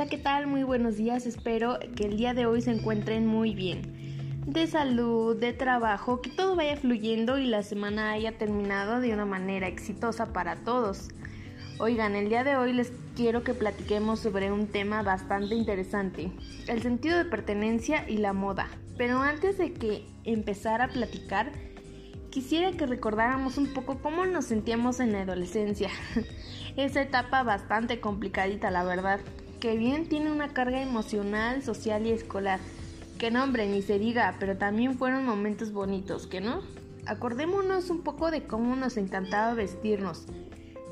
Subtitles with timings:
[0.00, 0.46] Hola, ¿qué tal?
[0.46, 1.26] Muy buenos días.
[1.26, 3.82] Espero que el día de hoy se encuentren muy bien.
[4.46, 9.26] De salud, de trabajo, que todo vaya fluyendo y la semana haya terminado de una
[9.26, 11.08] manera exitosa para todos.
[11.78, 16.32] Oigan, el día de hoy les quiero que platiquemos sobre un tema bastante interesante,
[16.66, 18.68] el sentido de pertenencia y la moda.
[18.96, 21.52] Pero antes de que empezar a platicar,
[22.30, 25.90] quisiera que recordáramos un poco cómo nos sentíamos en la adolescencia.
[26.78, 29.20] Esa etapa bastante complicadita, la verdad,
[29.60, 32.58] que bien tiene una carga emocional, social y escolar.
[33.18, 36.62] Que nombre ni se diga, pero también fueron momentos bonitos, ¿que no?
[37.06, 40.24] Acordémonos un poco de cómo nos encantaba vestirnos.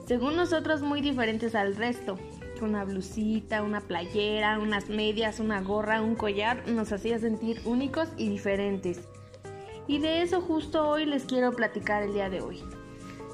[0.06, 2.18] Según nosotros muy diferentes al resto.
[2.60, 8.28] Una blusita, una playera, unas medias, una gorra, un collar nos hacía sentir únicos y
[8.28, 9.00] diferentes.
[9.86, 12.62] Y de eso justo hoy les quiero platicar el día de hoy.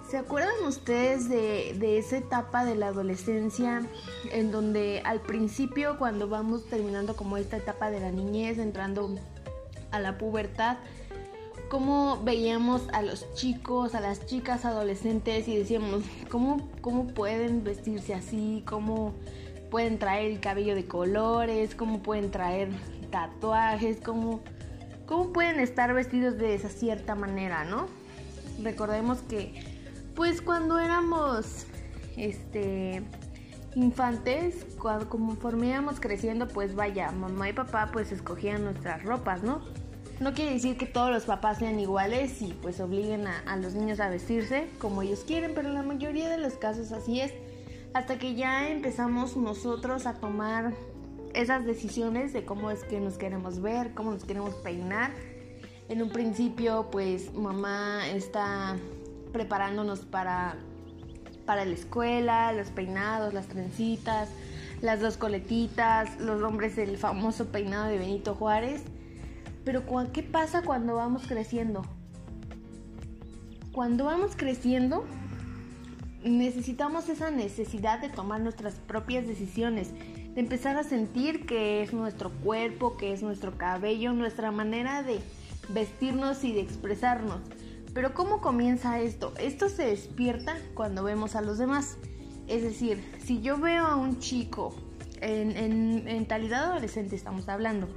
[0.09, 3.83] ¿Se acuerdan ustedes de, esa etapa de la adolescencia
[4.33, 9.17] en donde al principio cuando vamos terminando como esta etapa de la niñez, entrando
[9.91, 10.77] a la pubertad,
[11.71, 18.13] cómo veíamos a los chicos, a las chicas adolescentes y decíamos, ¿cómo, cómo pueden vestirse
[18.13, 18.63] así?
[18.67, 19.15] ¿Cómo
[19.71, 21.75] pueden traer el cabello de colores?
[21.75, 22.69] ¿Cómo pueden traer
[23.11, 24.01] tatuajes?
[24.05, 24.43] ¿Cómo,
[25.07, 27.87] cómo pueden estar vestidos de esa cierta manera, no?
[28.63, 29.74] Recordemos que
[30.15, 31.67] pues cuando éramos
[32.17, 33.03] este
[33.75, 39.63] infantes, cuando, conforme íbamos creciendo, pues vaya, mamá y papá pues escogían nuestras ropas, ¿no?
[40.21, 43.75] No quiere decir que todos los papás sean iguales y pues obliguen a, a, los
[43.75, 47.33] niños a vestirse como ellos quieren, pero en la mayoría de los casos así es.
[47.95, 50.73] Hasta que ya empezamos nosotros a tomar
[51.35, 55.11] esas decisiones de cómo es que nos queremos ver, cómo nos queremos peinar.
[55.89, 58.77] En un principio pues mamá está
[59.35, 60.55] preparándonos para,
[61.45, 64.29] para la escuela, los peinados, las trencitas,
[64.81, 68.85] las dos coletitas, los hombres el famoso peinado de Benito Juárez.
[69.65, 69.83] Pero
[70.13, 71.83] ¿qué pasa cuando vamos creciendo?
[73.73, 75.05] Cuando vamos creciendo,
[76.23, 79.91] necesitamos esa necesidad de tomar nuestras propias decisiones,
[80.35, 85.19] de empezar a sentir que es nuestro cuerpo, que es nuestro cabello, nuestra manera de
[85.71, 87.41] vestirnos y de expresarnos.
[87.95, 89.33] Pero ¿cómo comienza esto?
[89.39, 91.97] Esto se despierta cuando vemos a los demás.
[92.49, 94.75] Es decir, si yo veo a un chico,
[95.21, 97.89] en, en mentalidad adolescente estamos hablando,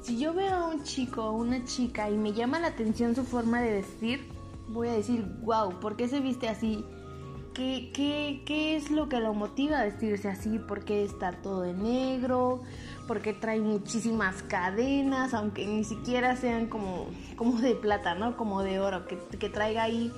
[0.00, 3.24] si yo veo a un chico o una chica y me llama la atención su
[3.24, 4.28] forma de vestir,
[4.68, 6.84] voy a decir, wow, ¿por qué se viste así?
[7.56, 10.58] ¿Qué, qué, qué es lo que lo motiva a vestirse así?
[10.58, 12.60] ¿Por qué está todo de negro?
[13.06, 17.06] porque trae muchísimas cadenas, aunque ni siquiera sean como,
[17.36, 18.36] como de plata, ¿no?
[18.36, 20.12] Como de oro, que, que traiga ahí,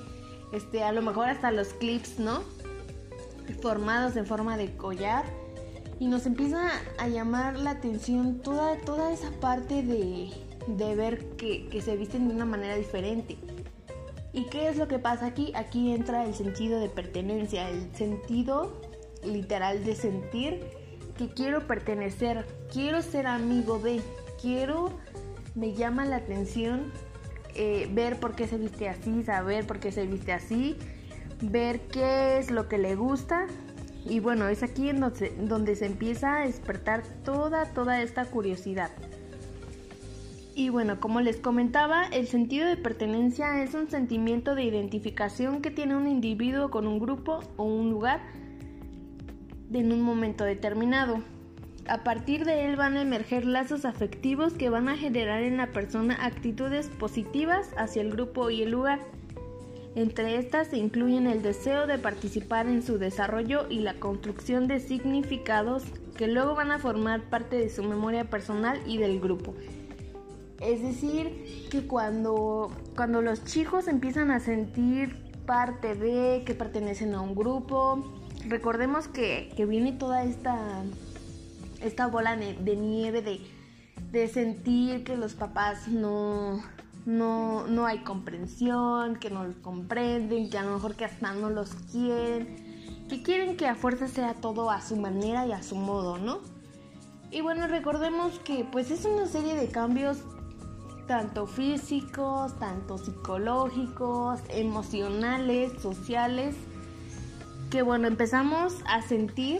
[0.51, 2.41] este, a lo mejor hasta los clips, ¿no?
[3.61, 5.25] Formados en forma de collar.
[5.99, 10.29] Y nos empieza a llamar la atención toda, toda esa parte de,
[10.67, 13.37] de ver que, que se visten de una manera diferente.
[14.31, 15.51] ¿Y qué es lo que pasa aquí?
[15.55, 18.81] Aquí entra el sentido de pertenencia, el sentido
[19.23, 20.63] literal de sentir
[21.17, 24.01] que quiero pertenecer, quiero ser amigo de,
[24.41, 24.91] quiero,
[25.55, 26.93] me llama la atención
[27.55, 30.77] eh, ver por qué se viste así, saber por qué se viste así,
[31.41, 33.47] ver qué es lo que le gusta.
[34.05, 38.91] Y bueno, es aquí donde, donde se empieza a despertar toda, toda esta curiosidad.
[40.59, 45.71] Y bueno, como les comentaba, el sentido de pertenencia es un sentimiento de identificación que
[45.71, 48.19] tiene un individuo con un grupo o un lugar
[49.71, 51.23] en un momento determinado.
[51.87, 55.67] A partir de él van a emerger lazos afectivos que van a generar en la
[55.67, 58.99] persona actitudes positivas hacia el grupo y el lugar.
[59.95, 64.81] Entre estas se incluyen el deseo de participar en su desarrollo y la construcción de
[64.81, 65.85] significados
[66.17, 69.53] que luego van a formar parte de su memoria personal y del grupo.
[70.61, 77.21] Es decir, que cuando, cuando los chicos empiezan a sentir parte de, que pertenecen a
[77.21, 80.83] un grupo, recordemos que, viene toda esta,
[81.81, 83.21] esta bola de, nieve
[84.11, 86.61] de, sentir que los papás no,
[87.05, 91.49] no, no hay comprensión, que no los comprenden, que a lo mejor que hasta no
[91.49, 95.75] los quieren, que quieren que a fuerza sea todo a su manera y a su
[95.75, 96.39] modo, ¿no?
[97.31, 100.17] Y bueno, recordemos que pues es una serie de cambios
[101.09, 106.55] tanto físicos, tanto psicológicos, emocionales, sociales,
[107.71, 109.59] que bueno, empezamos a sentir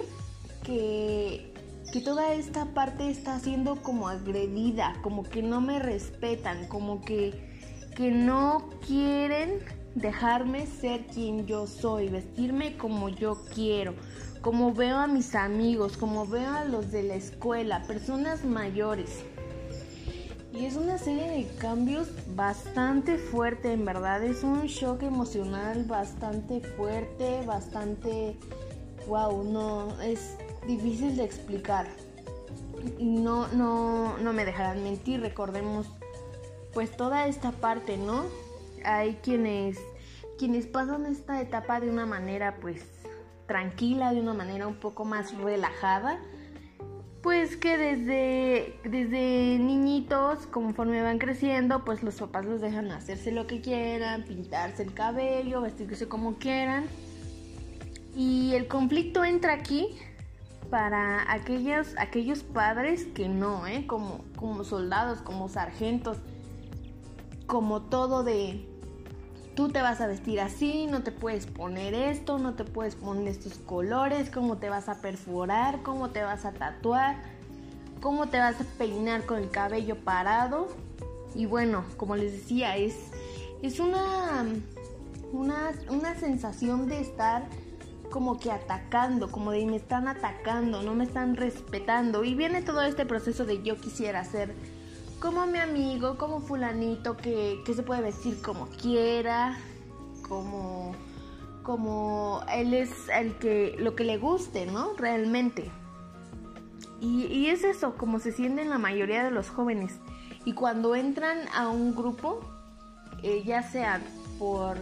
[0.64, 1.52] que,
[1.92, 7.34] que toda esta parte está siendo como agredida, como que no me respetan, como que,
[7.96, 9.58] que no quieren
[9.96, 13.96] dejarme ser quien yo soy, vestirme como yo quiero,
[14.42, 19.26] como veo a mis amigos, como veo a los de la escuela, personas mayores.
[20.52, 24.24] Y es una serie de cambios bastante fuerte, en verdad.
[24.24, 28.36] Es un shock emocional bastante fuerte, bastante...
[29.08, 30.36] Wow, no, es
[30.68, 31.88] difícil de explicar.
[33.00, 35.88] No, no, no me dejarán mentir, recordemos
[36.74, 38.26] pues toda esta parte, ¿no?
[38.86, 39.78] Hay quienes,
[40.38, 42.84] quienes pasan esta etapa de una manera pues
[43.48, 46.20] tranquila, de una manera un poco más relajada
[47.22, 53.48] pues que desde, desde niñitos, conforme van creciendo, pues los papás los dejan hacerse lo
[53.48, 56.86] que quieran, pintarse el cabello, vestirse como quieran.
[58.16, 59.98] Y el conflicto entra aquí
[60.70, 63.86] para aquellos, aquellos padres que no, ¿eh?
[63.88, 66.18] como, como soldados, como sargentos,
[67.48, 68.69] como todo de
[69.60, 73.28] tú te vas a vestir así, no te puedes poner esto, no te puedes poner
[73.28, 77.18] estos colores, cómo te vas a perforar, cómo te vas a tatuar,
[78.00, 80.70] cómo te vas a peinar con el cabello parado.
[81.36, 82.96] Y bueno, como les decía, es,
[83.62, 84.46] es una,
[85.34, 87.44] una, una sensación de estar
[88.12, 92.24] como que atacando, como de me están atacando, no me están respetando.
[92.24, 94.56] Y viene todo este proceso de yo quisiera ser
[95.20, 99.58] como mi amigo, como fulanito que, se puede vestir como quiera,
[100.28, 100.94] como,
[101.64, 104.94] como él es el que, lo que le guste, ¿no?
[104.94, 105.70] Realmente.
[107.02, 110.00] Y, es eso, como se sienten la mayoría de los jóvenes.
[110.46, 112.42] Y cuando entran a un grupo,
[113.24, 114.02] eh, ya sea
[114.38, 114.78] por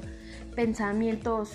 [0.55, 1.51] pensamientos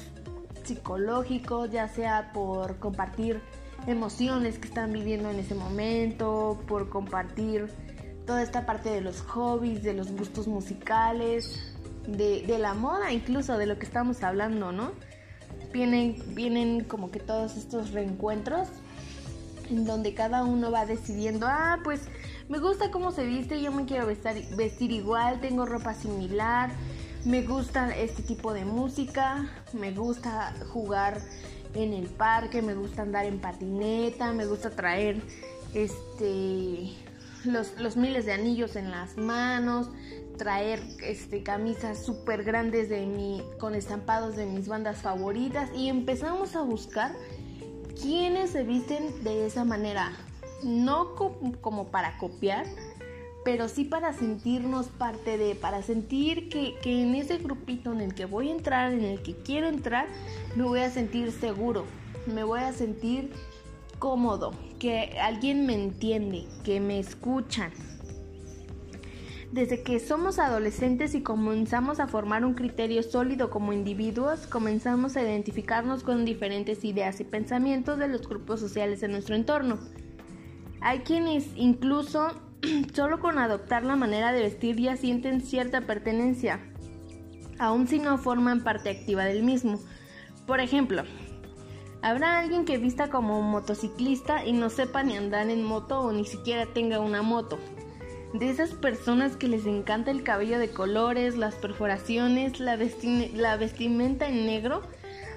[0.65, 3.41] psicológicos, ya sea por compartir
[3.87, 7.69] emociones que están viviendo en ese momento, por compartir
[8.27, 11.75] toda esta parte de los hobbies, de los gustos musicales,
[12.07, 14.93] de, la moda incluso, de lo que estamos hablando, ¿no?
[15.73, 18.69] Vienen, vienen como que todos estos reencuentros
[19.71, 22.03] en donde cada uno va decidiendo, ah, pues
[22.49, 26.71] me gusta cómo se viste, yo me quiero vestir, vestir igual, tengo ropa similar,
[27.25, 31.21] me gusta este tipo de música, me gusta jugar
[31.75, 35.23] en el parque, me gusta andar en patineta, me gusta traer
[35.73, 36.93] este
[37.45, 39.91] los, miles de anillos en las manos,
[40.37, 46.57] traer este, camisas súper grandes de mi, con estampados de mis bandas favoritas y empezamos
[46.57, 47.15] a buscar
[48.01, 50.13] quiénes se visten de esa manera,
[50.65, 52.67] no como para copiar,
[53.45, 58.15] pero sí para sentirnos parte de, para sentir que, que en ese grupito en el
[58.15, 60.07] que voy a entrar, en el que quiero entrar,
[60.57, 61.85] me voy a sentir seguro,
[62.27, 63.33] me voy a sentir
[64.03, 64.51] cómodo,
[64.81, 67.71] que alguien me entiende, que me escuchan.
[69.53, 75.23] Desde que somos adolescentes y comenzamos a formar un criterio sólido como individuos, comenzamos a
[75.23, 79.79] identificarnos con diferentes ideas y pensamientos de los grupos sociales en nuestro entorno.
[80.81, 82.33] Hay quienes incluso
[82.95, 86.59] solo con adoptar la manera de vestir ya sienten cierta pertenencia,
[87.61, 89.79] aun si no forman parte activa del mismo.
[90.45, 91.05] Por ejemplo,
[92.03, 96.25] Habrá alguien que vista como motociclista y no sepa ni andar en moto o ni
[96.25, 97.59] siquiera tenga una moto.
[98.35, 102.77] De esas personas que les encanta el cabello de colores, las perforaciones, la,
[103.35, 104.83] la vestimenta en negro,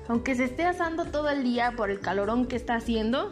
[0.07, 3.31] aunque se esté asando todo el día por el calorón que está haciendo,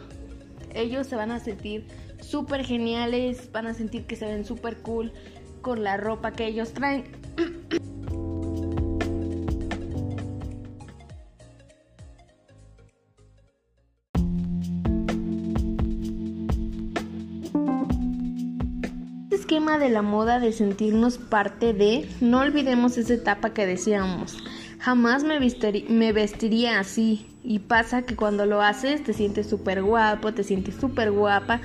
[0.72, 1.88] ellos se van a sentir
[2.20, 5.12] súper geniales, van a sentir que se ven súper cool
[5.60, 7.04] con la ropa que ellos traen.
[19.78, 24.36] de la moda de sentirnos parte de, no olvidemos esa etapa que decíamos.
[24.78, 25.38] Jamás me,
[25.88, 27.26] me vestiría así.
[27.42, 31.60] Y pasa que cuando lo haces te sientes súper guapo, te sientes súper guapa.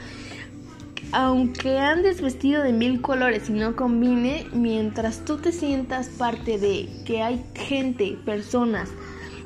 [1.12, 6.88] Aunque andes vestido de mil colores y no combine, mientras tú te sientas parte de
[7.06, 8.90] que hay gente, personas,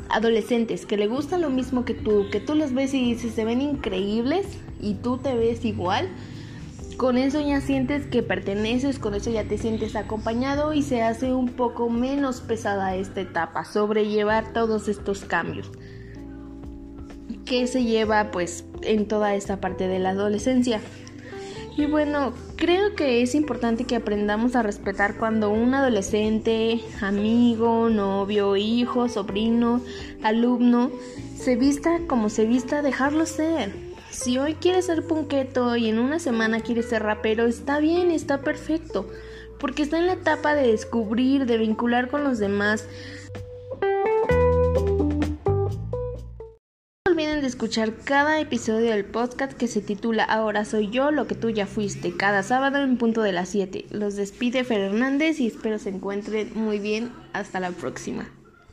[0.10, 3.46] adolescentes que le gusta lo mismo que tú, que tú los ves y dices se
[3.46, 4.46] ven increíbles
[4.82, 6.10] y tú te ves igual,
[6.98, 11.34] con eso ya sientes que perteneces, con eso ya te sientes acompañado y se hace
[11.34, 15.72] un poco menos pesada esta etapa, sobrellevar todos estos cambios
[17.46, 20.80] que se lleva pues en toda esta parte de la adolescencia.
[21.76, 28.56] Y bueno, creo que es importante que aprendamos a respetar cuando un adolescente, amigo, novio,
[28.56, 29.82] hijo, sobrino,
[30.22, 30.92] alumno,
[31.36, 36.20] se vista como se vista, dejarlo ser si hoy quieres ser punqueto y en una
[36.20, 39.10] semana quieres ser rapero, está bien, está perfecto,
[39.60, 42.88] porque está en la etapa de descubrir, de vincular con los demás.
[47.06, 51.26] No olviden de escuchar cada episodio del podcast que se titula Ahora soy yo, lo
[51.26, 53.88] que tú ya fuiste, cada sábado en punto de las 7.
[53.90, 57.12] Los despide Fer Hernández y espero se encuentren muy bien.
[57.34, 58.30] Hasta la próxima.